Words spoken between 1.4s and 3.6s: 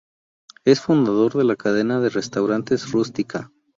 la cadena de restaurantes "Rústica".